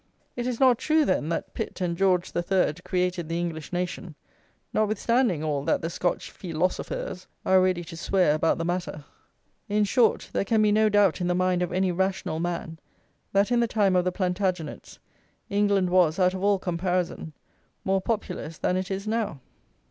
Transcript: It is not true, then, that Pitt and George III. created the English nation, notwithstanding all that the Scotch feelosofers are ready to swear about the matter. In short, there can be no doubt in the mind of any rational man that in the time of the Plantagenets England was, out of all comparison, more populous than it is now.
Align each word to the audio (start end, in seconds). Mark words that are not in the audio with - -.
It 0.35 0.47
is 0.47 0.59
not 0.59 0.79
true, 0.79 1.05
then, 1.05 1.29
that 1.29 1.53
Pitt 1.53 1.79
and 1.79 1.95
George 1.95 2.31
III. 2.35 2.73
created 2.83 3.29
the 3.29 3.39
English 3.39 3.71
nation, 3.71 4.15
notwithstanding 4.73 5.43
all 5.43 5.63
that 5.65 5.83
the 5.83 5.91
Scotch 5.91 6.31
feelosofers 6.31 7.27
are 7.45 7.61
ready 7.61 7.83
to 7.83 7.95
swear 7.95 8.33
about 8.33 8.57
the 8.57 8.65
matter. 8.65 9.05
In 9.69 9.83
short, 9.83 10.31
there 10.33 10.43
can 10.43 10.63
be 10.63 10.71
no 10.71 10.89
doubt 10.89 11.21
in 11.21 11.27
the 11.27 11.35
mind 11.35 11.61
of 11.61 11.71
any 11.71 11.91
rational 11.91 12.39
man 12.39 12.79
that 13.31 13.51
in 13.51 13.59
the 13.59 13.67
time 13.67 13.95
of 13.95 14.03
the 14.03 14.11
Plantagenets 14.11 14.97
England 15.51 15.91
was, 15.91 16.17
out 16.17 16.33
of 16.33 16.43
all 16.43 16.57
comparison, 16.57 17.33
more 17.85 18.01
populous 18.01 18.57
than 18.57 18.77
it 18.77 18.89
is 18.89 19.07
now. 19.07 19.39